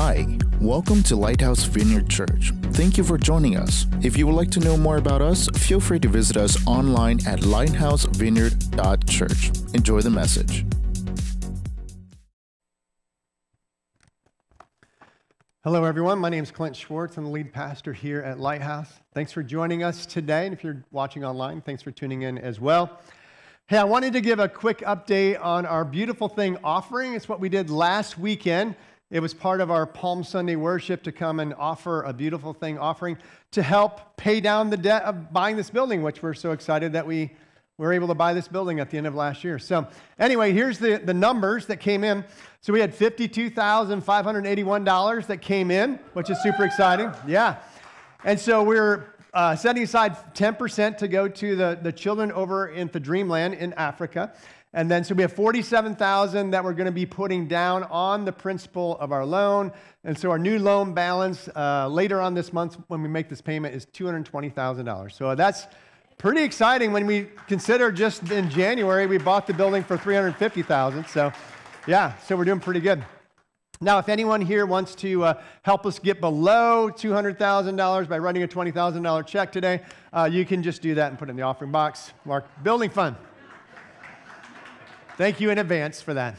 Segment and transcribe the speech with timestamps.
[0.00, 0.24] Hi,
[0.60, 2.52] welcome to Lighthouse Vineyard Church.
[2.70, 3.84] Thank you for joining us.
[4.00, 7.18] If you would like to know more about us, feel free to visit us online
[7.26, 9.74] at lighthousevineyard.church.
[9.74, 10.64] Enjoy the message.
[15.64, 16.20] Hello, everyone.
[16.20, 17.16] My name is Clint Schwartz.
[17.16, 19.00] I'm the lead pastor here at Lighthouse.
[19.14, 20.46] Thanks for joining us today.
[20.46, 23.00] And if you're watching online, thanks for tuning in as well.
[23.66, 27.14] Hey, I wanted to give a quick update on our beautiful thing offering.
[27.14, 28.76] It's what we did last weekend.
[29.10, 32.78] It was part of our Palm Sunday worship to come and offer a beautiful thing
[32.78, 33.16] offering
[33.52, 37.06] to help pay down the debt of buying this building, which we're so excited that
[37.06, 37.30] we
[37.78, 39.58] were able to buy this building at the end of last year.
[39.58, 39.86] So,
[40.18, 42.22] anyway, here's the, the numbers that came in.
[42.60, 47.10] So, we had $52,581 that came in, which is super exciting.
[47.26, 47.56] Yeah.
[48.24, 52.88] And so, we're uh, setting aside 10% to go to the, the children over in
[52.88, 54.34] the Dreamland in Africa.
[54.74, 58.32] And then, so we have 47,000 that we're going to be putting down on the
[58.32, 59.72] principal of our loan.
[60.04, 63.40] And so our new loan balance uh, later on this month when we make this
[63.40, 65.12] payment is $220,000.
[65.12, 65.66] So that's
[66.18, 71.06] pretty exciting when we consider just in January we bought the building for 350,000.
[71.06, 71.32] So
[71.86, 73.02] yeah, so we're doing pretty good.
[73.80, 78.48] Now, if anyone here wants to uh, help us get below $200,000 by writing a
[78.48, 79.82] $20,000 check today,
[80.12, 82.12] uh, you can just do that and put it in the offering box.
[82.24, 83.14] Mark Building Fund.
[85.18, 86.36] Thank you in advance for that.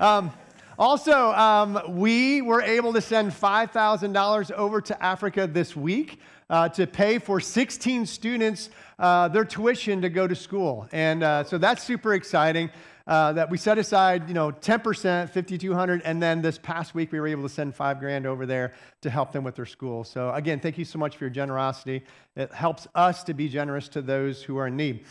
[0.00, 0.32] Um,
[0.78, 6.86] also, um, we were able to send $5,000 over to Africa this week uh, to
[6.86, 10.88] pay for 16 students uh, their tuition to go to school.
[10.90, 12.70] And uh, so that's super exciting.
[13.06, 17.20] Uh, that we set aside, you know, 10%, 5,200, and then this past week we
[17.20, 18.72] were able to send five grand over there
[19.02, 20.02] to help them with their school.
[20.02, 22.02] So again, thank you so much for your generosity.
[22.36, 25.04] It helps us to be generous to those who are in need.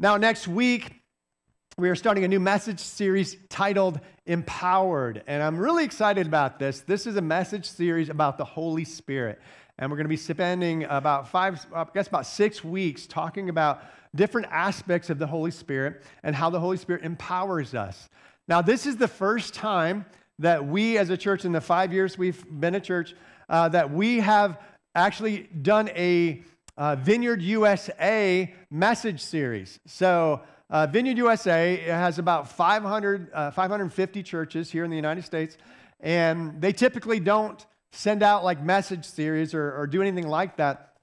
[0.00, 0.99] Now, next week,
[1.80, 5.24] we are starting a new message series titled Empowered.
[5.26, 6.80] And I'm really excited about this.
[6.80, 9.40] This is a message series about the Holy Spirit.
[9.78, 13.82] And we're going to be spending about five, I guess about six weeks talking about
[14.14, 18.10] different aspects of the Holy Spirit and how the Holy Spirit empowers us.
[18.46, 20.04] Now, this is the first time
[20.38, 23.14] that we as a church, in the five years we've been a church,
[23.48, 24.60] uh, that we have
[24.94, 26.42] actually done a
[26.76, 29.80] uh, Vineyard USA message series.
[29.86, 35.58] So, uh, Vineyard USA has about 500, uh, 550 churches here in the United States,
[35.98, 40.94] and they typically don't send out like message series or, or do anything like that.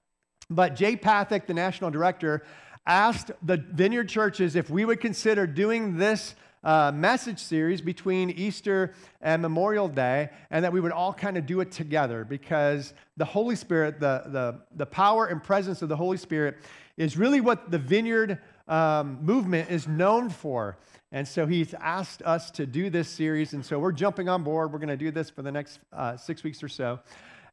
[0.49, 2.43] But Jay Pathak, the national director,
[2.85, 8.93] asked the Vineyard churches if we would consider doing this uh, message series between Easter
[9.21, 13.25] and Memorial Day, and that we would all kind of do it together because the
[13.25, 16.57] Holy Spirit, the, the, the power and presence of the Holy Spirit,
[16.95, 20.77] is really what the Vineyard um, movement is known for.
[21.11, 23.53] And so he's asked us to do this series.
[23.53, 24.73] And so we're jumping on board.
[24.73, 26.99] We're going to do this for the next uh, six weeks or so.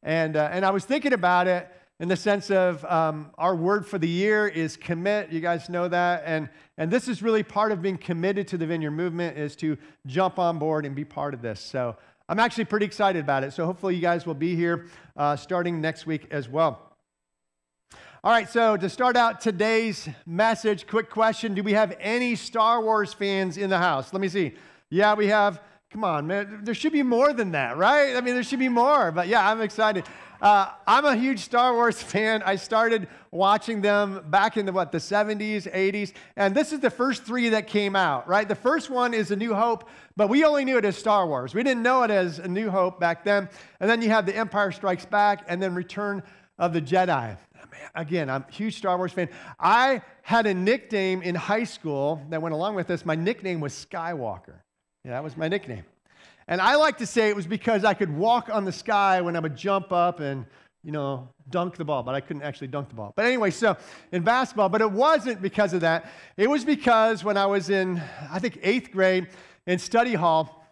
[0.03, 3.87] And, uh, and I was thinking about it in the sense of um, our word
[3.87, 5.31] for the year is commit.
[5.31, 6.23] You guys know that.
[6.25, 9.77] And, and this is really part of being committed to the Vineyard movement is to
[10.05, 11.61] jump on board and be part of this.
[11.61, 11.95] So
[12.27, 13.53] I'm actually pretty excited about it.
[13.53, 16.84] So hopefully you guys will be here uh, starting next week as well.
[18.25, 22.81] All right, so to start out today's message, quick question Do we have any Star
[22.81, 24.11] Wars fans in the house?
[24.13, 24.55] Let me see.
[24.89, 25.61] Yeah, we have.
[25.91, 26.61] Come on, man.
[26.63, 28.15] There should be more than that, right?
[28.15, 29.11] I mean, there should be more.
[29.11, 30.05] But yeah, I'm excited.
[30.41, 32.41] Uh, I'm a huge Star Wars fan.
[32.43, 36.89] I started watching them back in the what the 70s, 80s, and this is the
[36.89, 38.27] first three that came out.
[38.27, 41.27] Right, the first one is A New Hope, but we only knew it as Star
[41.27, 41.53] Wars.
[41.53, 43.49] We didn't know it as A New Hope back then.
[43.79, 46.23] And then you have The Empire Strikes Back, and then Return
[46.57, 47.37] of the Jedi
[47.93, 49.29] again, I'm a huge Star Wars fan.
[49.59, 53.05] I had a nickname in high school that went along with this.
[53.05, 54.59] My nickname was Skywalker.
[55.03, 55.83] Yeah, that was my nickname.
[56.47, 59.35] And I like to say it was because I could walk on the sky when
[59.35, 60.45] I would jump up and,
[60.83, 63.13] you know, dunk the ball, but I couldn't actually dunk the ball.
[63.15, 63.77] But anyway, so
[64.11, 66.11] in basketball, but it wasn't because of that.
[66.37, 69.27] It was because when I was in, I think, eighth grade
[69.65, 70.64] in study hall,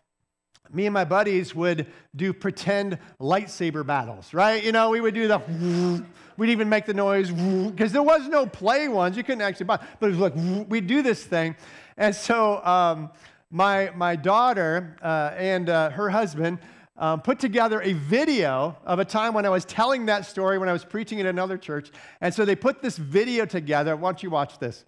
[0.72, 4.64] me and my buddies would do pretend lightsaber battles, right?
[4.64, 6.04] You know, we would do the,
[6.38, 7.32] we'd even make the noise,
[7.70, 9.18] because there was no play ones.
[9.18, 10.34] You couldn't actually buy, but it was like,
[10.70, 11.56] we'd do this thing.
[11.98, 13.12] And so um,
[13.52, 16.60] my, my daughter uh, and uh, her husband
[16.98, 20.70] um, put together a video of a time when I was telling that story when
[20.70, 21.92] I was preaching at another church.
[22.22, 23.96] And so they put this video together.
[23.96, 24.86] Why don't you watch this?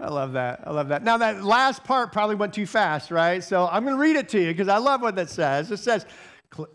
[0.00, 0.60] I love that.
[0.66, 1.02] I love that.
[1.02, 3.44] Now, that last part probably went too fast, right?
[3.44, 5.70] So I'm going to read it to you because I love what that says.
[5.70, 6.06] It says,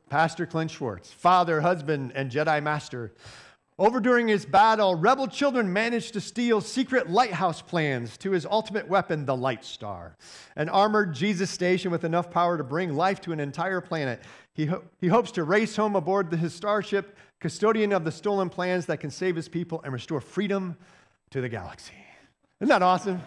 [0.09, 3.13] Pastor Clint Schwartz, father, husband, and Jedi master.
[3.77, 8.87] Over during his battle, rebel children managed to steal secret lighthouse plans to his ultimate
[8.87, 10.15] weapon, the Light Star,
[10.55, 14.21] an armored Jesus station with enough power to bring life to an entire planet.
[14.53, 18.49] He, ho- he hopes to race home aboard the, his starship, custodian of the stolen
[18.49, 20.77] plans that can save his people and restore freedom
[21.31, 22.04] to the galaxy.
[22.61, 23.21] Isn't that awesome?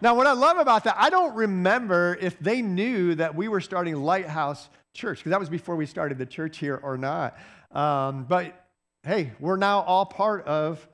[0.00, 3.60] now, what I love about that, I don't remember if they knew that we were
[3.60, 7.36] starting Lighthouse Church, because that was before we started the church here or not.
[7.70, 8.66] Um, but
[9.02, 10.86] hey, we're now all part of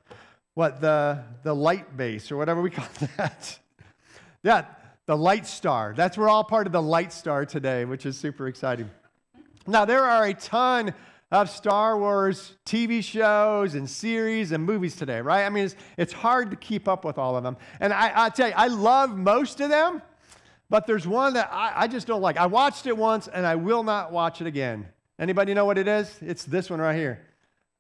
[0.55, 3.59] what the, the light base or whatever we call that.
[4.43, 4.65] yeah,
[5.07, 5.95] the light star.
[5.97, 8.91] That's we're all part of the light star today, which is super exciting.
[9.69, 10.95] Now, there are a ton
[11.31, 15.45] of Star Wars TV shows and series and movies today, right?
[15.45, 17.57] I mean, it's, it's hard to keep up with all of them.
[17.81, 20.03] And I, I tell you, I love most of them,
[20.71, 22.37] but there's one that I, I just don't like.
[22.37, 24.87] I watched it once and I will not watch it again.
[25.19, 26.17] Anybody know what it is?
[26.21, 27.21] It's this one right here.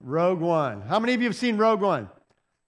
[0.01, 0.83] Rogue One.
[0.83, 2.09] How many of you have seen Rogue One?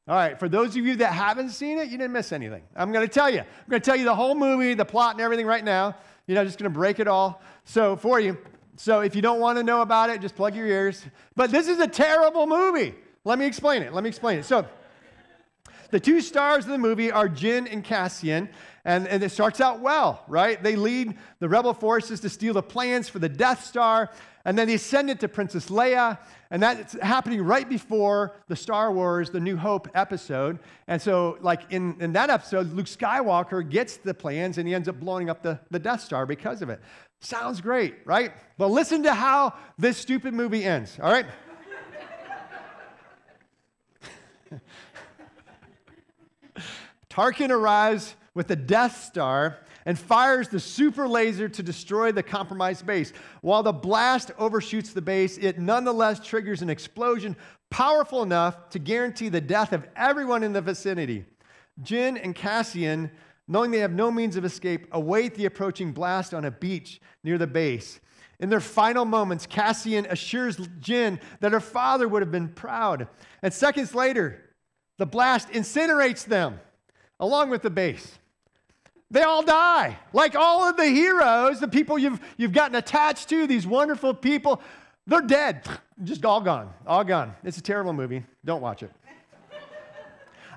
[0.07, 2.63] All right, for those of you that haven't seen it, you didn't miss anything.
[2.75, 3.41] I'm going to tell you.
[3.41, 5.97] I'm going to tell you the whole movie, the plot, and everything right now.
[6.27, 7.43] You know, just going to break it all.
[7.65, 8.39] So, for you.
[8.81, 11.05] So, if you don't want to know about it, just plug your ears.
[11.35, 12.95] But this is a terrible movie.
[13.25, 13.93] Let me explain it.
[13.93, 14.45] Let me explain it.
[14.45, 14.69] So,
[15.91, 18.49] the two stars of the movie are Jyn and Cassian,
[18.85, 20.63] and, and it starts out well, right?
[20.63, 24.11] They lead the rebel forces to steal the plans for the Death Star,
[24.45, 26.17] and then they send it to Princess Leia,
[26.51, 30.59] and that's happening right before the Star Wars The New Hope episode.
[30.87, 34.89] And so, like in, in that episode, Luke Skywalker gets the plans and he ends
[34.89, 36.81] up blowing up the, the Death Star because of it.
[37.21, 38.33] Sounds great, right?
[38.57, 41.27] But listen to how this stupid movie ends, all right?
[47.11, 52.87] Tarkin arrives with the Death Star and fires the super laser to destroy the compromised
[52.87, 53.13] base.
[53.41, 57.37] While the blast overshoots the base, it nonetheless triggers an explosion
[57.71, 61.25] powerful enough to guarantee the death of everyone in the vicinity.
[61.83, 63.11] Jyn and Cassian,
[63.49, 67.39] knowing they have no means of escape, await the approaching blast on a beach near
[67.39, 67.99] the base.
[68.41, 73.09] In their final moments, Cassian assures Jyn that her father would have been proud.
[73.43, 74.41] And seconds later,
[74.99, 76.61] the blast incinerates them
[77.19, 78.19] along with the base.
[79.11, 79.99] They all die.
[80.13, 84.61] Like all of the heroes, the people you've, you've gotten attached to, these wonderful people,
[85.07, 85.67] they're dead.
[86.05, 86.73] Just all gone.
[86.87, 87.35] All gone.
[87.43, 88.23] It's a terrible movie.
[88.45, 88.93] Don't watch it.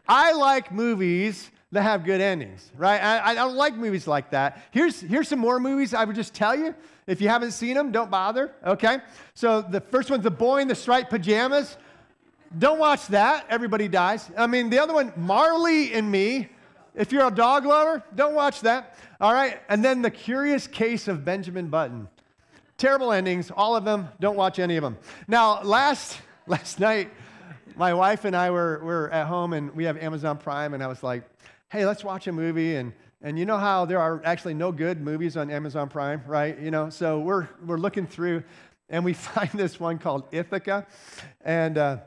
[0.08, 3.02] I like movies that have good endings, right?
[3.02, 4.62] I, I, don't like movies like that.
[4.72, 6.76] Here's, here's some more movies I would just tell you.
[7.08, 9.00] If you haven't seen them, don't bother, okay?
[9.34, 11.78] So the first one's The Boy in the Striped Pajamas.
[12.58, 13.46] Don't watch that.
[13.50, 14.30] Everybody dies.
[14.38, 16.50] I mean, the other one, Marley and Me.
[16.94, 18.98] If you're a dog lover, don't watch that.
[19.22, 19.62] All right.
[19.70, 22.10] And then The Curious Case of Benjamin Button.
[22.78, 24.10] Terrible endings, all of them.
[24.20, 24.98] Don't watch any of them.
[25.28, 27.10] Now, last, last night,
[27.78, 30.88] my wife and I were, were at home and we have Amazon Prime, and I
[30.88, 31.24] was like,
[31.72, 32.76] hey, let's watch a movie.
[32.76, 32.92] And,
[33.22, 36.60] and you know how there are actually no good movies on Amazon Prime, right?
[36.60, 38.44] You know, so we're, we're looking through
[38.90, 40.86] and we find this one called Ithaca.
[41.40, 41.98] And, uh,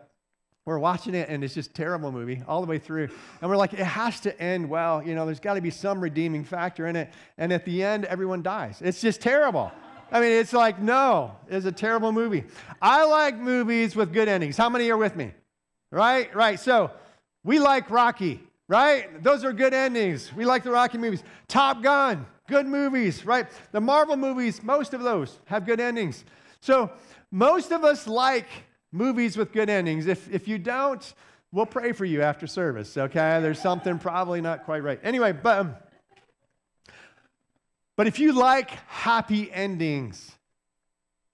[0.67, 3.11] we're watching it and it's just terrible movie all the way through.
[3.43, 5.03] And we're like it has to end well.
[5.03, 7.13] You know there's got to be some redeeming factor in it.
[7.37, 8.81] And at the end everyone dies.
[8.81, 9.71] It's just terrible.
[10.11, 12.45] I mean it's like no it's a terrible movie.
[12.81, 14.57] I like movies with good endings.
[14.57, 15.33] How many are with me?
[15.91, 16.35] Right?
[16.35, 16.59] Right.
[16.59, 16.93] So
[17.43, 22.27] we like rocky right those are good endings we like the rocky movies top gun
[22.49, 26.25] good movies right the marvel movies most of those have good endings
[26.61, 26.91] so
[27.31, 28.47] most of us like
[28.95, 30.07] movies with good endings.
[30.07, 31.15] If, if you don't,
[31.53, 33.41] we'll pray for you after service, okay?
[33.43, 35.01] There's something probably not quite right.
[35.03, 35.91] Anyway, but,
[37.97, 40.31] but if you like happy endings,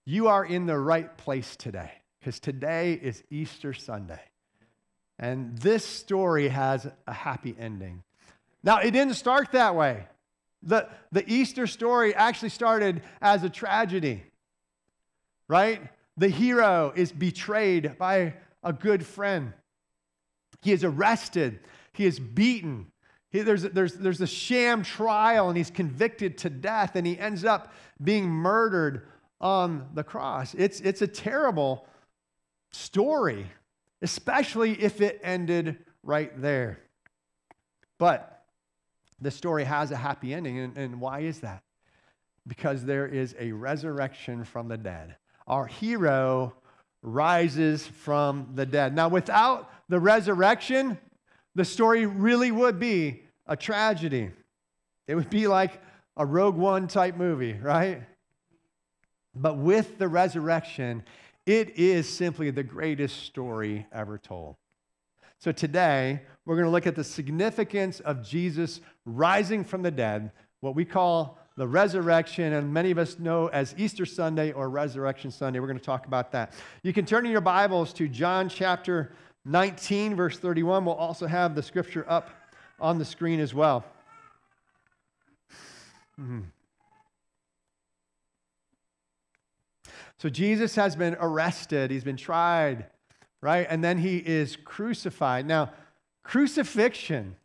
[0.07, 4.21] you are in the right place today because today is Easter Sunday.
[5.21, 8.03] And this story has a happy ending.
[8.65, 10.07] Now, it didn't start that way.
[10.65, 14.25] The, the Easter story actually started as a tragedy,
[15.47, 15.81] right?
[16.21, 19.55] the hero is betrayed by a good friend.
[20.61, 21.61] He is arrested,
[21.95, 22.89] he is beaten.
[23.31, 27.45] He, there's, there's, there's a sham trial, and he's convicted to death, and he ends
[27.45, 27.73] up
[28.03, 29.07] being murdered
[29.41, 30.53] on the cross.
[30.55, 31.87] It's, it's a terrible
[32.73, 33.47] story,
[34.03, 36.81] especially if it ended right there.
[37.99, 38.45] But
[39.21, 41.63] the story has a happy ending, and, and why is that?
[42.47, 45.17] Because there is a resurrection from the dead
[45.51, 46.55] our hero
[47.03, 48.95] rises from the dead.
[48.95, 50.97] Now, without the resurrection,
[51.57, 54.31] the story really would be a tragedy.
[55.09, 55.83] It would be like
[56.17, 58.03] a Rogue One type movie, right?
[59.35, 61.03] But with the resurrection,
[61.47, 64.57] it is simply the greatest story ever told.
[65.39, 70.33] So today, we're going to look at the significance of Jesus rising from the dead,
[70.61, 75.31] what we call the resurrection, and many of us know as Easter Sunday or Resurrection
[75.31, 75.61] Sunday.
[75.61, 76.53] We're going to talk about that.
[76.83, 79.13] You can turn in your Bibles to John chapter
[79.45, 80.85] 19, verse 31.
[80.85, 82.31] We'll also have the scripture up
[82.79, 83.85] on the screen as well.
[86.21, 86.41] Mm-hmm.
[90.21, 92.85] So Jesus has been arrested, he's been tried,
[93.41, 93.67] right?
[93.71, 95.47] And then he is crucified.
[95.47, 95.73] Now,
[96.23, 97.37] crucifixion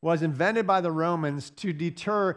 [0.00, 2.36] was invented by the Romans to deter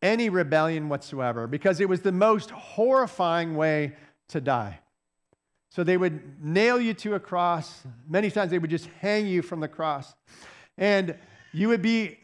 [0.00, 3.94] any rebellion whatsoever because it was the most horrifying way
[4.28, 4.78] to die.
[5.70, 7.82] So they would nail you to a cross.
[8.08, 10.14] Many times they would just hang you from the cross.
[10.78, 11.18] And
[11.52, 12.18] you would be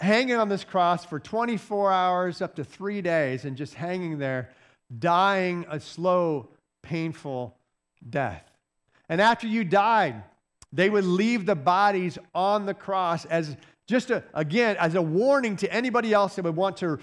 [0.00, 4.50] hanging on this cross for 24 hours, up to three days, and just hanging there,
[4.98, 6.48] dying a slow,
[6.82, 7.56] painful
[8.08, 8.44] death.
[9.08, 10.22] And after you died,
[10.72, 13.56] they would leave the bodies on the cross as
[13.86, 16.98] just a, again, as a warning to anybody else that would want to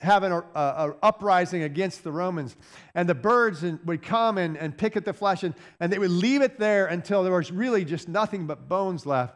[0.00, 2.56] have an a, a uprising against the Romans.
[2.94, 6.10] And the birds would come and, and pick at the flesh, and, and they would
[6.12, 9.34] leave it there until there was really just nothing but bones left.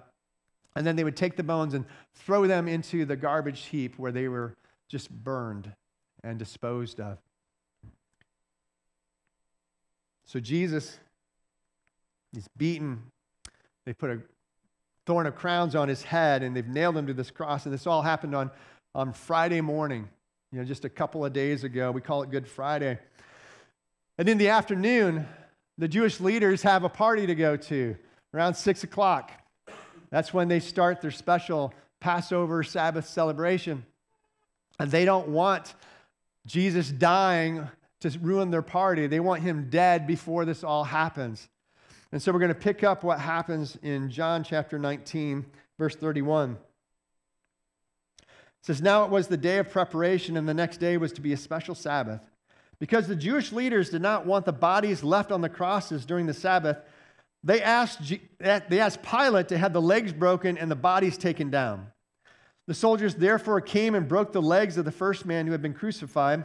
[0.76, 4.12] And then they would take the bones and throw them into the garbage heap where
[4.12, 4.54] they were
[4.88, 5.72] just burned
[6.22, 7.18] and disposed of.
[10.24, 10.98] So Jesus,
[12.36, 13.02] is beaten.
[13.84, 14.20] They put a
[15.06, 17.66] thorn of crowns on his head and they've nailed him to this cross.
[17.66, 18.50] And this all happened on,
[18.94, 20.08] on Friday morning,
[20.50, 21.90] you know, just a couple of days ago.
[21.90, 22.98] We call it Good Friday.
[24.18, 25.26] And in the afternoon,
[25.78, 27.96] the Jewish leaders have a party to go to
[28.34, 29.32] around six o'clock.
[30.10, 33.84] That's when they start their special Passover Sabbath celebration.
[34.78, 35.74] And they don't want
[36.46, 37.68] Jesus dying
[38.02, 39.06] to ruin their party.
[39.06, 41.48] They want him dead before this all happens.
[42.10, 45.46] And so we're going to pick up what happens in John chapter 19,
[45.78, 46.58] verse 31.
[48.20, 48.26] It
[48.62, 51.32] says, Now it was the day of preparation, and the next day was to be
[51.32, 52.20] a special Sabbath.
[52.78, 56.34] Because the Jewish leaders did not want the bodies left on the crosses during the
[56.34, 56.78] Sabbath,
[57.44, 61.86] they asked, they asked Pilate to have the legs broken and the bodies taken down.
[62.66, 65.74] The soldiers therefore came and broke the legs of the first man who had been
[65.74, 66.44] crucified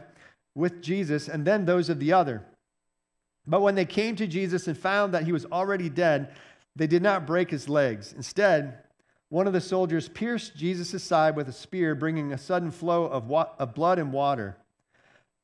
[0.58, 2.44] with Jesus, and then those of the other.
[3.46, 6.34] But when they came to Jesus and found that he was already dead,
[6.74, 8.12] they did not break his legs.
[8.12, 8.80] Instead,
[9.28, 13.28] one of the soldiers pierced Jesus' side with a spear, bringing a sudden flow of,
[13.28, 14.56] wa- of blood and water.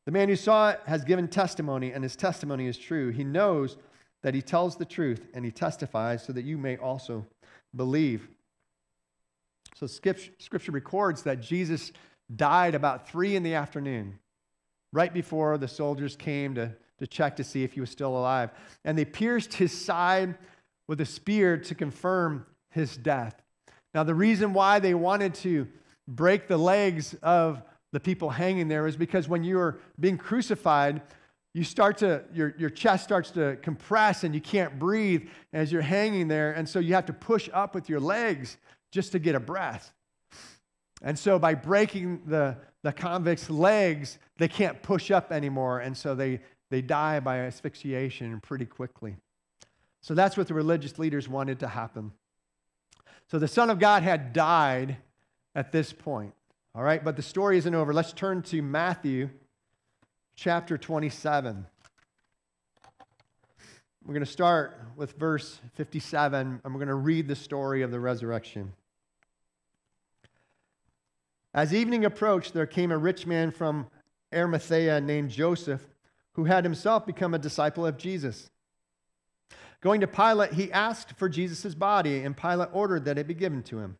[0.04, 3.10] The man who saw it has given testimony, and his testimony is true.
[3.10, 3.76] He knows
[4.22, 7.24] that he tells the truth and he testifies so that you may also
[7.76, 8.26] believe.
[9.76, 11.92] So, scripture records that Jesus
[12.34, 14.18] died about three in the afternoon,
[14.94, 18.50] right before the soldiers came to, to check to see if he was still alive.
[18.84, 20.36] And they pierced his side
[20.86, 23.42] with a spear to confirm his death.
[23.92, 25.66] Now, the reason why they wanted to
[26.06, 31.02] break the legs of the people hanging there is because when you are being crucified,
[31.54, 35.82] you start to, your, your chest starts to compress and you can't breathe as you're
[35.82, 36.52] hanging there.
[36.52, 38.58] And so you have to push up with your legs
[38.92, 39.92] just to get a breath.
[41.02, 45.80] And so by breaking the, the convict's legs, they can't push up anymore.
[45.80, 49.16] And so they, they die by asphyxiation pretty quickly.
[50.02, 52.12] So that's what the religious leaders wanted to happen.
[53.30, 54.98] So the Son of God had died
[55.54, 56.34] at this point.
[56.74, 57.94] All right, but the story isn't over.
[57.94, 59.30] Let's turn to Matthew
[60.36, 61.64] chapter 27.
[64.04, 67.90] We're going to start with verse 57, and we're going to read the story of
[67.90, 68.74] the resurrection.
[71.54, 73.86] As evening approached, there came a rich man from
[74.34, 75.86] Arimathea named Joseph,
[76.32, 78.50] who had himself become a disciple of Jesus.
[79.80, 83.62] Going to Pilate, he asked for Jesus' body, and Pilate ordered that it be given
[83.64, 83.98] to him.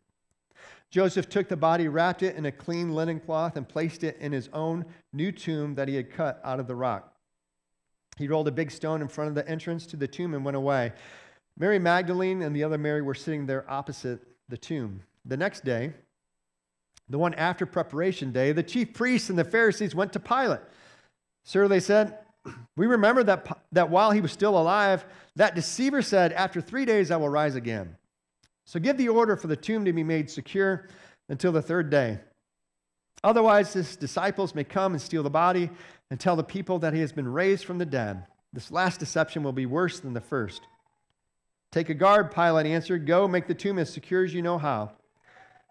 [0.91, 4.33] Joseph took the body, wrapped it in a clean linen cloth, and placed it in
[4.33, 7.15] his own new tomb that he had cut out of the rock.
[8.17, 10.57] He rolled a big stone in front of the entrance to the tomb and went
[10.57, 10.93] away.
[11.57, 15.03] Mary Magdalene and the other Mary were sitting there opposite the tomb.
[15.25, 15.93] The next day,
[17.09, 20.61] the one after preparation day, the chief priests and the Pharisees went to Pilate.
[21.43, 22.19] Sir, they said,
[22.77, 25.05] we remember that, that while he was still alive,
[25.37, 27.97] that deceiver said, After three days I will rise again.
[28.65, 30.89] So give the order for the tomb to be made secure
[31.29, 32.19] until the third day.
[33.23, 35.71] Otherwise, his disciples may come and steal the body
[36.11, 38.27] and tell the people that he has been raised from the dead.
[38.53, 40.63] This last deception will be worse than the first.
[41.73, 43.07] Take a guard, Pilate answered.
[43.07, 44.93] Go make the tomb as secure as you know how.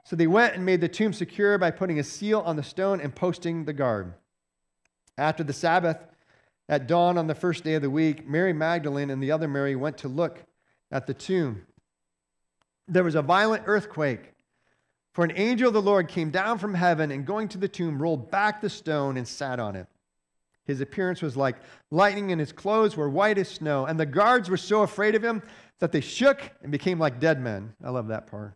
[0.05, 2.99] So they went and made the tomb secure by putting a seal on the stone
[2.99, 4.13] and posting the guard.
[5.17, 5.97] After the Sabbath,
[6.67, 9.75] at dawn on the first day of the week, Mary Magdalene and the other Mary
[9.75, 10.43] went to look
[10.91, 11.65] at the tomb.
[12.87, 14.33] There was a violent earthquake,
[15.13, 18.01] for an angel of the Lord came down from heaven and going to the tomb
[18.01, 19.87] rolled back the stone and sat on it.
[20.65, 21.57] His appearance was like
[21.91, 23.85] lightning, and his clothes were white as snow.
[23.85, 25.43] And the guards were so afraid of him
[25.79, 27.73] that they shook and became like dead men.
[27.83, 28.55] I love that part.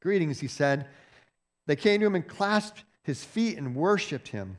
[0.00, 0.86] Greetings, he said.
[1.66, 4.58] They came to him and clasped his feet and worshiped him.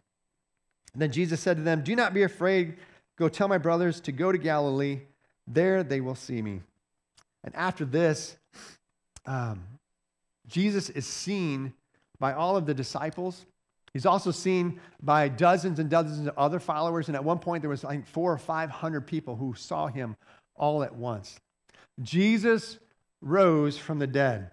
[0.94, 2.78] And then Jesus said to them, Do not be afraid.
[3.18, 5.02] Go tell my brothers to go to Galilee.
[5.48, 6.62] There they will see me.
[7.44, 8.38] And after this,
[9.26, 9.64] um,
[10.48, 11.74] Jesus is seen
[12.20, 13.46] by all of the disciples.
[13.94, 17.08] He's also seen by dozens and dozens of other followers.
[17.08, 20.16] And at one point, there was, I think, four or 500 people who saw him
[20.56, 21.40] all at once.
[22.02, 22.80] Jesus
[23.22, 24.52] rose from the dead.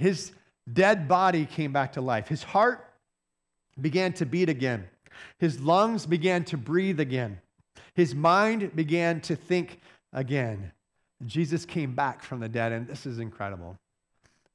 [0.00, 0.32] His
[0.72, 2.26] dead body came back to life.
[2.26, 2.88] His heart
[3.78, 4.88] began to beat again.
[5.38, 7.38] His lungs began to breathe again.
[7.92, 9.78] His mind began to think
[10.14, 10.72] again.
[11.26, 13.76] Jesus came back from the dead, and this is incredible.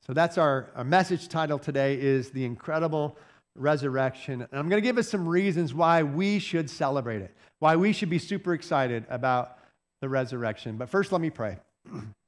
[0.08, 3.16] So that's our, our message title today is the incredible
[3.54, 4.42] resurrection.
[4.42, 7.94] And I'm going to give us some reasons why we should celebrate it, why we
[7.94, 9.60] should be super excited about
[10.02, 10.78] the resurrection.
[10.78, 11.58] But first, let me pray.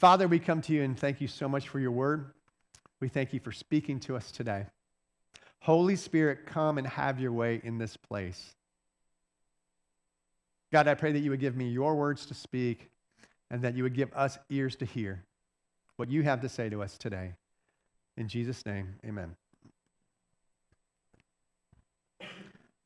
[0.00, 2.32] Father, we come to you and thank you so much for your word.
[3.00, 4.64] We thank you for speaking to us today.
[5.58, 8.54] Holy Spirit, come and have your way in this place.
[10.72, 12.88] God, I pray that you would give me your words to speak
[13.50, 15.22] and that you would give us ears to hear
[15.96, 17.34] what you have to say to us today.
[18.16, 19.36] In Jesus' name, amen.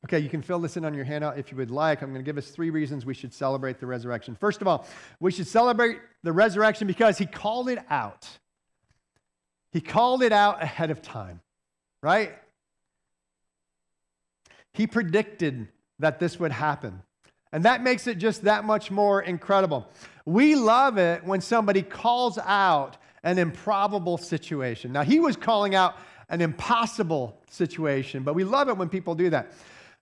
[0.05, 2.03] Okay, you can fill this in on your handout if you would like.
[2.03, 4.37] I'm going to give us three reasons we should celebrate the resurrection.
[4.39, 4.85] First of all,
[5.19, 8.29] we should celebrate the resurrection because he called it out.
[9.71, 11.41] He called it out ahead of time,
[12.03, 12.33] right?
[14.73, 17.01] He predicted that this would happen.
[17.51, 19.89] And that makes it just that much more incredible.
[20.23, 24.91] We love it when somebody calls out an improbable situation.
[24.91, 25.97] Now, he was calling out
[26.29, 29.51] an impossible situation, but we love it when people do that.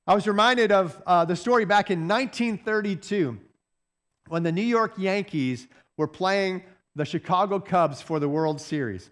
[0.06, 3.40] I was reminded of uh, the story back in 1932
[4.28, 6.64] when the New York Yankees were playing
[6.94, 9.10] the Chicago Cubs for the World Series.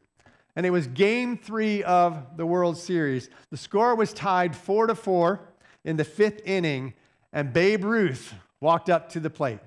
[0.57, 3.29] And it was game three of the World Series.
[3.51, 5.39] The score was tied four to four
[5.85, 6.93] in the fifth inning,
[7.31, 9.59] and Babe Ruth walked up to the plate.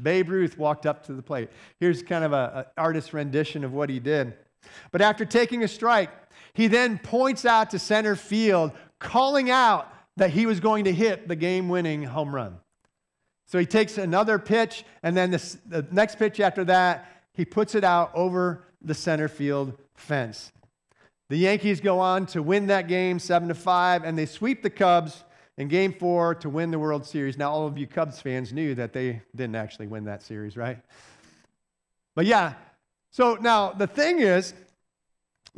[0.00, 1.50] Babe Ruth walked up to the plate.
[1.78, 4.32] Here's kind of an artist rendition of what he did.
[4.92, 6.10] But after taking a strike,
[6.54, 11.28] he then points out to center field, calling out that he was going to hit
[11.28, 12.58] the game winning home run.
[13.46, 17.74] So he takes another pitch, and then this, the next pitch after that, he puts
[17.74, 20.52] it out over the center field fence.
[21.30, 24.70] The Yankees go on to win that game 7 to 5, and they sweep the
[24.70, 25.24] Cubs
[25.56, 27.36] in game four to win the World Series.
[27.36, 30.78] Now, all of you Cubs fans knew that they didn't actually win that series, right?
[32.14, 32.54] But yeah,
[33.10, 34.54] so now the thing is,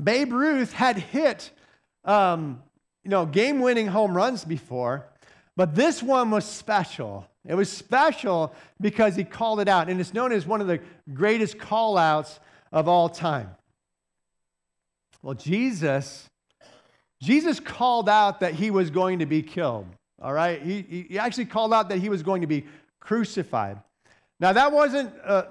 [0.02, 1.50] Babe Ruth had hit
[2.04, 2.62] um,
[3.04, 5.06] you know, game winning home runs before,
[5.56, 7.26] but this one was special.
[7.46, 10.80] It was special because he called it out, and it's known as one of the
[11.12, 12.38] greatest call outs
[12.72, 13.50] of all time.
[15.22, 16.28] Well, Jesus,
[17.20, 19.86] Jesus called out that he was going to be killed.
[20.22, 20.62] All right?
[20.62, 22.66] He, he actually called out that he was going to be
[23.00, 23.78] crucified.
[24.38, 25.44] Now, that wasn't uh,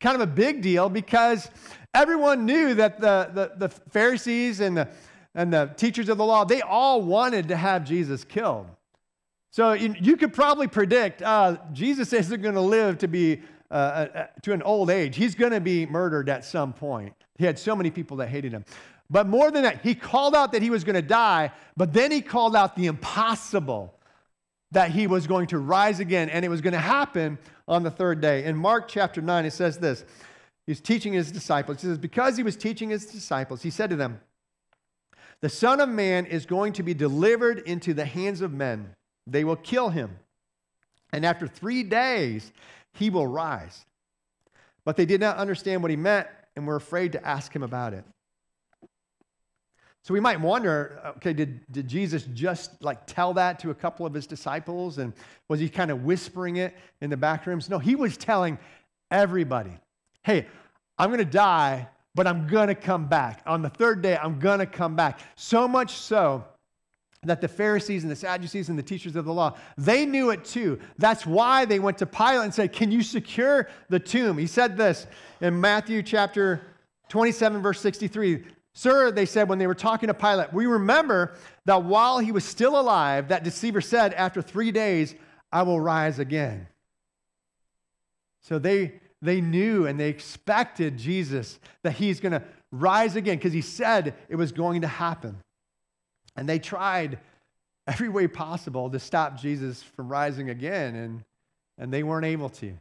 [0.00, 1.50] kind of a big deal because
[1.94, 4.88] everyone knew that the, the, the Pharisees and the
[5.34, 8.66] and the teachers of the law, they all wanted to have Jesus killed.
[9.52, 14.26] So you, could probably predict uh, Jesus isn't going to live to be uh, uh,
[14.42, 15.16] to an old age.
[15.16, 17.14] He's going to be murdered at some point.
[17.36, 18.64] He had so many people that hated him.
[19.08, 22.12] But more than that, he called out that he was going to die, but then
[22.12, 23.94] he called out the impossible
[24.72, 27.90] that he was going to rise again, and it was going to happen on the
[27.90, 28.44] third day.
[28.44, 30.04] In Mark chapter 9, it says this
[30.66, 31.80] He's teaching his disciples.
[31.80, 34.20] He says, Because he was teaching his disciples, he said to them,
[35.42, 38.94] the Son of Man is going to be delivered into the hands of men.
[39.26, 40.18] They will kill him.
[41.12, 42.52] And after three days,
[42.92, 43.84] he will rise.
[44.84, 46.26] but they did not understand what he meant
[46.56, 48.04] and were afraid to ask him about it.
[50.02, 54.06] So we might wonder, okay, did, did Jesus just like tell that to a couple
[54.06, 54.96] of his disciples?
[54.96, 55.12] And
[55.48, 57.68] was he kind of whispering it in the back rooms?
[57.68, 58.58] No, he was telling
[59.10, 59.76] everybody,
[60.22, 60.46] hey,
[60.96, 63.42] I'm going to die, but I'm going to come back.
[63.46, 65.20] On the third day, I'm going to come back.
[65.36, 66.44] So much so
[67.22, 70.44] that the Pharisees and the Sadducees and the teachers of the law, they knew it
[70.44, 70.78] too.
[70.98, 74.38] That's why they went to Pilate and said, Can you secure the tomb?
[74.38, 75.06] He said this
[75.40, 76.62] in Matthew chapter
[77.10, 78.44] 27, verse 63.
[78.72, 81.34] Sir, they said when they were talking to Pilate, we remember
[81.66, 85.14] that while he was still alive, that deceiver said, After three days,
[85.52, 86.68] I will rise again.
[88.40, 93.52] So they, they knew and they expected Jesus that he's going to rise again because
[93.52, 95.38] he said it was going to happen.
[96.36, 97.18] And they tried
[97.86, 101.24] every way possible to stop Jesus from rising again, and,
[101.76, 102.76] and they weren't able to.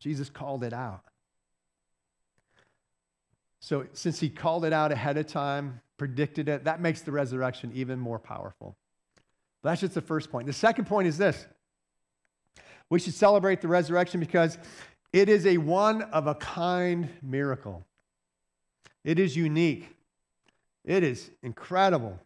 [0.00, 1.02] Jesus called it out.
[3.60, 7.72] So, since he called it out ahead of time, predicted it, that makes the resurrection
[7.74, 8.76] even more powerful.
[9.62, 10.46] That's just the first point.
[10.46, 11.46] The second point is this
[12.88, 14.58] we should celebrate the resurrection because
[15.16, 17.82] it is a one of a kind miracle.
[19.02, 19.88] It is unique,
[20.84, 22.18] it is incredible.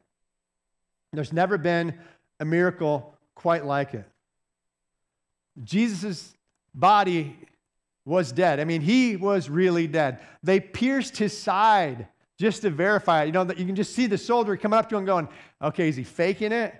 [1.13, 1.95] There's never been
[2.41, 4.05] a miracle quite like it.
[5.63, 6.35] Jesus'
[6.75, 7.37] body
[8.05, 8.59] was dead.
[8.59, 10.19] I mean, he was really dead.
[10.43, 12.09] They pierced his side
[12.41, 13.27] just to verify it.
[13.27, 15.29] You know, you can just see the soldier coming up to him going,
[15.63, 16.75] okay, is he faking it?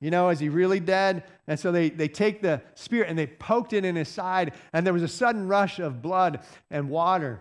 [0.00, 1.24] You know, is he really dead?
[1.46, 4.86] And so they, they take the spear and they poked it in his side, and
[4.86, 7.40] there was a sudden rush of blood and water.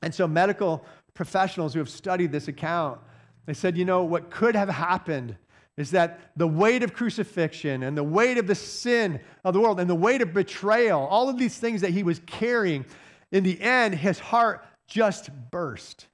[0.00, 3.00] And so medical professionals who have studied this account,
[3.46, 5.36] they said, you know, what could have happened
[5.76, 9.80] is that the weight of crucifixion and the weight of the sin of the world
[9.80, 12.84] and the weight of betrayal, all of these things that he was carrying,
[13.32, 16.06] in the end, his heart just burst.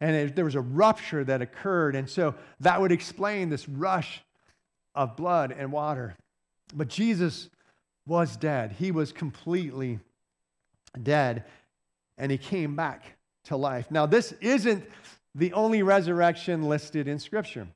[0.00, 1.94] And it, there was a rupture that occurred.
[1.94, 4.20] And so that would explain this rush
[4.94, 6.16] of blood and water.
[6.74, 7.48] But Jesus
[8.06, 8.72] was dead.
[8.78, 10.00] He was completely
[11.02, 11.44] dead.
[12.18, 13.90] And he came back to life.
[13.90, 14.84] Now, this isn't
[15.34, 17.66] the only resurrection listed in Scripture.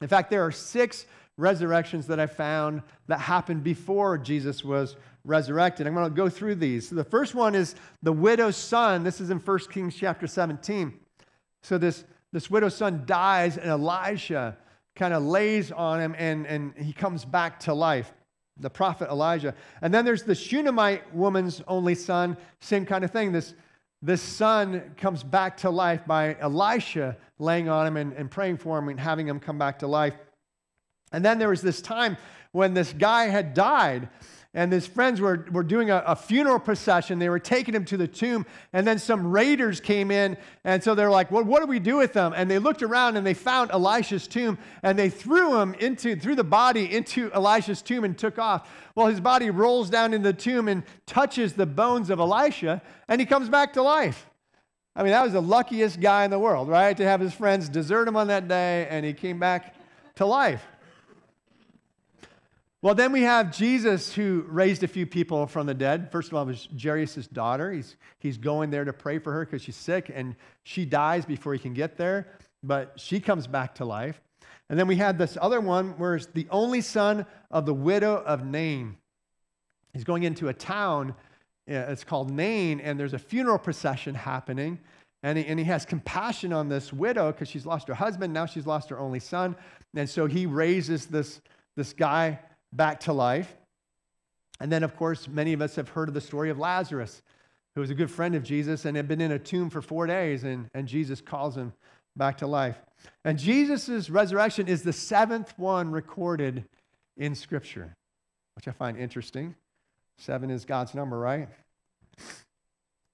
[0.00, 1.06] In fact, there are six
[1.36, 5.86] resurrections that I found that happened before Jesus was resurrected.
[5.86, 6.88] I'm going to go through these.
[6.88, 9.02] So the first one is the widow's son.
[9.02, 10.98] This is in 1 Kings chapter 17.
[11.62, 14.56] So this, this widow's son dies, and Elijah
[15.00, 18.12] kind of lays on him, and, and he comes back to life.
[18.58, 19.54] The prophet Elijah.
[19.80, 23.32] And then there's the Shunammite woman's only son, same kind of thing.
[23.32, 23.54] This,
[24.02, 28.78] this son comes back to life by Elisha laying on him and, and praying for
[28.78, 30.12] him and having him come back to life.
[31.12, 32.18] And then there was this time
[32.52, 34.10] when this guy had died,
[34.52, 37.20] and his friends were, were doing a, a, funeral procession.
[37.20, 40.96] They were taking him to the tomb, and then some raiders came in, and so
[40.96, 42.32] they're like, well, what do we do with them?
[42.34, 46.34] And they looked around and they found Elisha's tomb, and they threw him into, threw
[46.34, 48.68] the body into Elisha's tomb and took off.
[48.96, 53.20] Well, his body rolls down in the tomb and touches the bones of Elisha, and
[53.20, 54.26] he comes back to life.
[54.96, 56.96] I mean, that was the luckiest guy in the world, right?
[56.96, 59.76] To have his friends desert him on that day, and he came back
[60.16, 60.66] to life.
[62.82, 66.10] Well, then we have Jesus who raised a few people from the dead.
[66.10, 67.70] First of all, it was Jairus' daughter.
[67.70, 71.52] He's, he's going there to pray for her because she's sick and she dies before
[71.52, 72.28] he can get there,
[72.62, 74.22] but she comes back to life.
[74.70, 78.14] And then we had this other one where it's the only son of the widow
[78.24, 78.96] of Nain.
[79.92, 81.14] He's going into a town,
[81.66, 84.78] it's called Nain, and there's a funeral procession happening.
[85.22, 88.32] And he, and he has compassion on this widow because she's lost her husband.
[88.32, 89.54] Now she's lost her only son.
[89.94, 91.42] And so he raises this,
[91.76, 92.38] this guy
[92.72, 93.56] back to life.
[94.60, 97.22] And then, of course, many of us have heard of the story of Lazarus,
[97.74, 100.06] who was a good friend of Jesus and had been in a tomb for four
[100.06, 101.72] days, and, and Jesus calls him
[102.16, 102.76] back to life.
[103.24, 106.64] And Jesus' resurrection is the seventh one recorded
[107.16, 107.96] in Scripture,
[108.54, 109.54] which I find interesting.
[110.18, 111.48] Seven is God's number, right?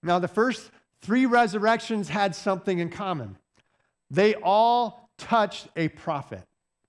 [0.02, 0.70] Now, the first
[1.02, 3.36] three resurrections had something in common.
[4.10, 6.42] They all touched a prophet,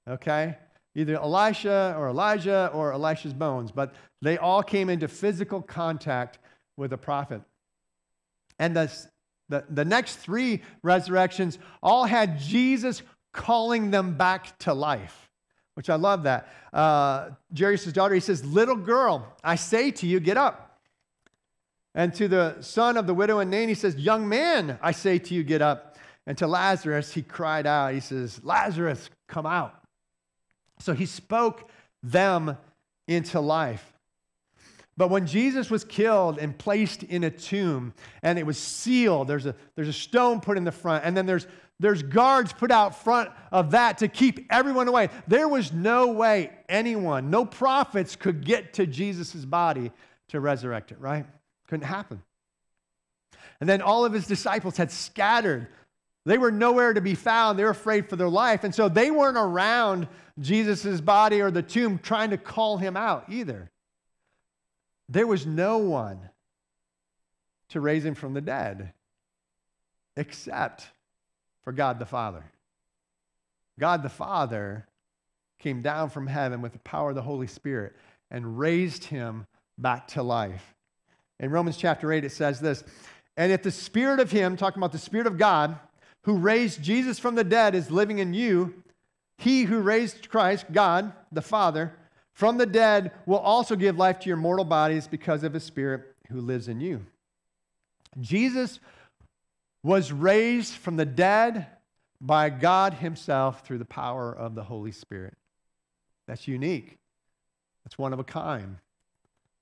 [0.08, 0.58] okay?
[0.98, 6.40] Either Elisha or Elijah or Elisha's bones, but they all came into physical contact
[6.76, 7.42] with a prophet.
[8.58, 8.92] And the,
[9.48, 15.30] the, the next three resurrections all had Jesus calling them back to life,
[15.76, 16.52] which I love that.
[16.74, 20.80] Uh, Jairus' daughter, he says, Little girl, I say to you, get up.
[21.94, 25.20] And to the son of the widow in Nain, he says, Young man, I say
[25.20, 25.96] to you, get up.
[26.26, 29.77] And to Lazarus, he cried out, he says, Lazarus, come out.
[30.80, 31.70] So he spoke
[32.04, 32.58] them
[33.08, 33.94] into life.
[34.98, 39.46] But when Jesus was killed and placed in a tomb and it was sealed, there's
[39.46, 41.46] a, there's a stone put in the front, and then there's,
[41.80, 45.10] there's guards put out front of that to keep everyone away.
[45.28, 49.92] There was no way anyone, no prophets could get to Jesus' body
[50.30, 51.26] to resurrect it, right?
[51.68, 52.24] Couldn't happen.
[53.60, 55.68] And then all of his disciples had scattered.
[56.28, 57.58] They were nowhere to be found.
[57.58, 58.66] They were afraid for their life.
[58.66, 63.30] And so they weren't around Jesus' body or the tomb trying to call him out
[63.30, 63.72] either.
[65.08, 66.20] There was no one
[67.70, 68.92] to raise him from the dead
[70.18, 70.88] except
[71.64, 72.44] for God the Father.
[73.80, 74.86] God the Father
[75.60, 77.96] came down from heaven with the power of the Holy Spirit
[78.30, 80.76] and raised him back to life.
[81.40, 82.84] In Romans chapter 8, it says this
[83.38, 85.80] And if the Spirit of Him, talking about the Spirit of God,
[86.28, 88.84] who raised Jesus from the dead, is living in you,
[89.38, 91.94] he who raised Christ, God the Father,
[92.34, 96.02] from the dead will also give life to your mortal bodies because of his Spirit
[96.30, 97.06] who lives in you.
[98.20, 98.82] Jesus
[99.84, 101.68] was raised from the dead
[102.20, 105.36] by God Himself through the power of the Holy Spirit.
[106.28, 106.98] That's unique.
[107.86, 108.76] That's one of a kind.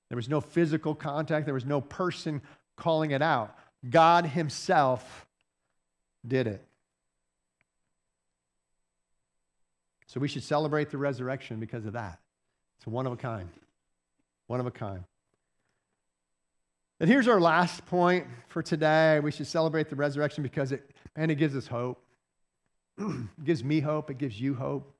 [0.09, 2.41] There was no physical contact, there was no person
[2.75, 3.55] calling it out.
[3.87, 5.27] God Himself
[6.27, 6.65] did it.
[10.07, 12.19] So we should celebrate the resurrection because of that.
[12.77, 13.49] It's one of a kind.
[14.47, 15.03] One of a kind.
[16.99, 19.19] And here's our last point for today.
[19.19, 22.01] We should celebrate the resurrection because it, man, it gives us hope.
[22.97, 24.09] it gives me hope.
[24.09, 24.93] It gives you hope.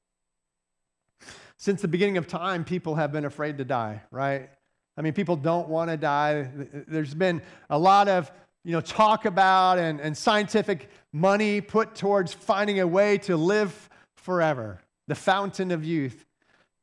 [1.58, 4.50] Since the beginning of time, people have been afraid to die, right?
[4.98, 6.50] I mean, people don't want to die.
[6.88, 8.30] There's been a lot of
[8.66, 13.90] you know, talk about and, and scientific money put towards finding a way to live
[14.18, 16.26] forever, the fountain of youth,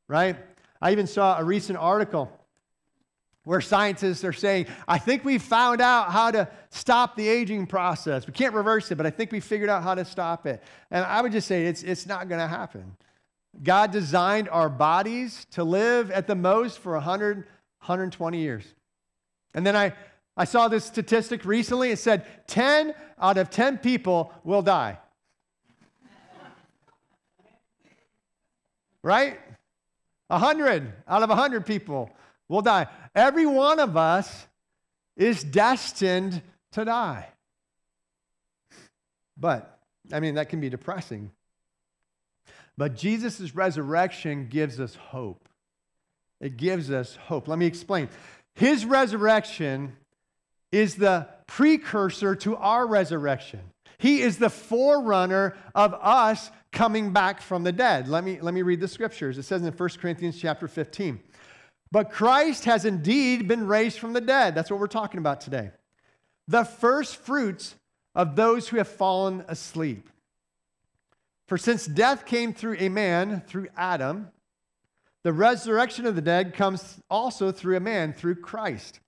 [0.09, 0.35] right?
[0.81, 2.31] I even saw a recent article
[3.43, 8.25] where scientists are saying, I think we found out how to stop the aging process.
[8.25, 10.63] We can't reverse it, but I think we figured out how to stop it.
[10.89, 12.95] And I would just say it's, it's not going to happen.
[13.61, 18.65] God designed our bodies to live at the most for 100, 120 years.
[19.53, 19.93] And then I,
[20.35, 21.91] I saw this statistic recently.
[21.91, 24.97] It said 10 out of 10 people will die.
[29.03, 29.39] right?
[30.27, 32.09] 100 out of 100 people
[32.47, 32.87] will die.
[33.13, 34.47] Every one of us
[35.15, 36.41] is destined
[36.71, 37.27] to die.
[39.37, 39.79] But,
[40.11, 41.31] I mean, that can be depressing.
[42.77, 45.47] But Jesus' resurrection gives us hope.
[46.39, 47.47] It gives us hope.
[47.47, 48.09] Let me explain.
[48.55, 49.93] His resurrection
[50.73, 53.59] is the precursor to our resurrection.
[53.99, 58.07] He is the forerunner of us coming back from the dead.
[58.07, 59.37] Let me, let me read the scriptures.
[59.37, 61.19] It says in 1 Corinthians chapter 15.
[61.91, 64.55] But Christ has indeed been raised from the dead.
[64.55, 65.69] That's what we're talking about today.
[66.47, 67.75] The first fruits
[68.15, 70.09] of those who have fallen asleep.
[71.47, 74.29] For since death came through a man, through Adam,
[75.23, 78.99] the resurrection of the dead comes also through a man, through Christ.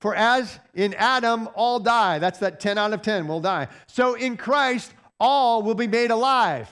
[0.00, 3.68] For as in Adam all die, that's that 10 out of 10 will die.
[3.86, 6.68] So in Christ all will be made alive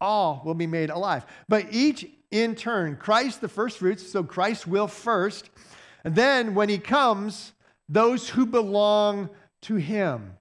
[0.00, 1.26] all will be made alive.
[1.48, 5.50] But each in turn, Christ the first fruits, so Christ will first.
[6.04, 7.52] And then when he comes,
[7.88, 9.28] those who belong
[9.62, 10.34] to him.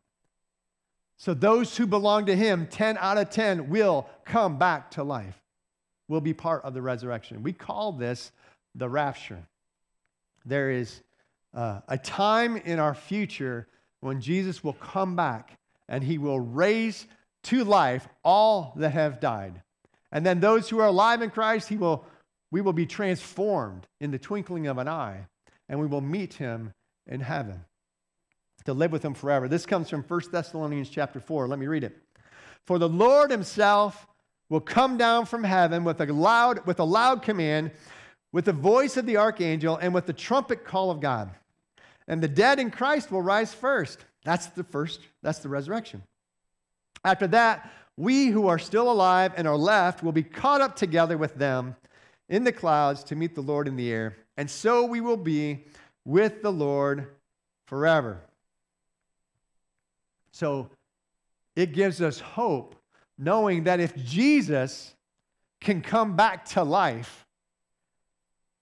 [1.18, 5.38] So those who belong to him, 10 out of 10, will come back to life,
[6.08, 7.44] will be part of the resurrection.
[7.44, 8.32] We call this
[8.74, 9.44] the rapture.
[10.46, 11.02] There is
[11.54, 13.68] uh, a time in our future
[14.02, 15.58] when Jesus will come back
[15.88, 17.08] and he will raise
[17.44, 19.62] to life all that have died.
[20.12, 22.06] And then those who are alive in Christ, he will,
[22.52, 25.28] we will be transformed in the twinkling of an eye,
[25.68, 26.74] and we will meet him
[27.08, 27.66] in heaven
[28.66, 29.48] to live with him forever.
[29.48, 31.48] This comes from 1 Thessalonians chapter 4.
[31.48, 31.98] Let me read it.
[32.66, 34.08] For the Lord himself
[34.50, 37.72] will come down from heaven with a loud, with a loud command,
[38.32, 41.32] with the voice of the archangel, and with the trumpet call of God.
[42.10, 44.04] And the dead in Christ will rise first.
[44.26, 46.04] That's the first, that's the resurrection.
[47.06, 51.18] After that, we who are still alive and are left will be caught up together
[51.18, 51.76] with them
[52.28, 54.18] in the clouds to meet the Lord in the air.
[54.38, 55.66] And so we will be
[56.04, 57.08] with the Lord
[57.68, 58.22] forever.
[60.32, 60.70] So
[61.56, 62.76] it gives us hope
[63.18, 64.96] knowing that if Jesus
[65.60, 67.26] can come back to life,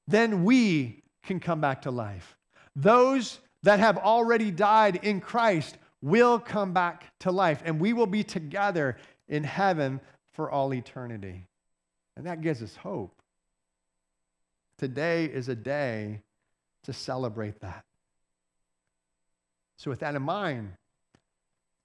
[0.08, 2.37] then we can come back to life.
[2.78, 8.06] Those that have already died in Christ will come back to life, and we will
[8.06, 10.00] be together in heaven
[10.34, 11.44] for all eternity.
[12.16, 13.20] And that gives us hope.
[14.78, 16.22] Today is a day
[16.84, 17.84] to celebrate that.
[19.78, 20.72] So, with that in mind,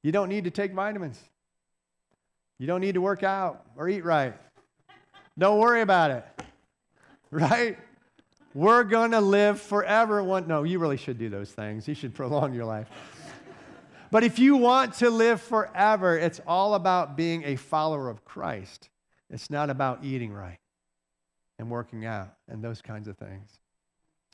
[0.03, 1.19] you don't need to take vitamins.
[2.59, 4.35] You don't need to work out or eat right.
[5.39, 6.25] Don't worry about it.
[7.35, 7.79] Right?
[8.55, 10.23] We're going to live forever.
[10.23, 11.89] One, no, you really should do those things.
[11.89, 12.89] You should prolong your life.
[14.11, 18.91] But if you want to live forever, it's all about being a follower of Christ.
[19.31, 20.59] It's not about eating right
[21.59, 23.59] and working out and those kinds of things.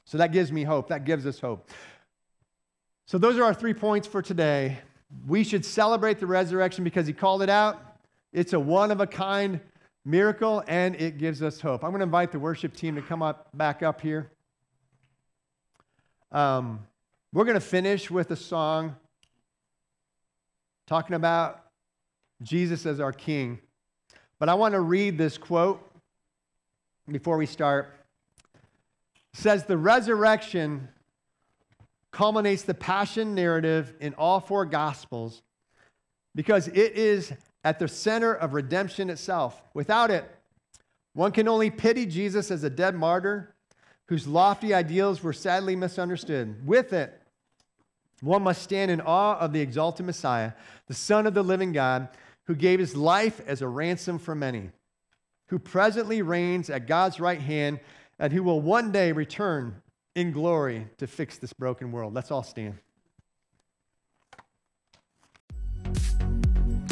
[0.05, 0.89] So that gives me hope.
[0.89, 1.71] That gives us hope.
[3.07, 4.79] So those are our three points for today.
[5.29, 7.81] We should celebrate the resurrection because he called it out.
[8.33, 9.61] It's a one of a kind
[10.05, 11.85] miracle and it gives us hope.
[11.85, 14.31] I'm going to invite the worship team to come up back up here.
[16.33, 16.81] Um,
[17.33, 18.97] we're going to finish with a song
[20.87, 21.65] talking about
[22.43, 23.59] Jesus as our King.
[24.39, 25.85] But I want to read this quote
[27.11, 27.95] before we start.
[29.35, 30.89] It says, The resurrection
[32.13, 35.43] culminates the passion narrative in all four Gospels
[36.35, 37.33] because it is
[37.69, 39.61] at the center of redemption itself.
[39.75, 40.25] Without it,
[41.13, 43.55] one can only pity Jesus as a dead martyr
[44.07, 46.67] whose lofty ideals were sadly misunderstood.
[46.67, 47.21] With it,
[48.23, 50.53] one must stand in awe of the exalted Messiah,
[50.87, 52.09] the Son of the living God,
[52.45, 54.71] who gave his life as a ransom for many,
[55.49, 57.81] who presently reigns at God's right hand,
[58.19, 59.83] and who will one day return
[60.15, 62.15] in glory to fix this broken world.
[62.15, 62.79] Let's all stand.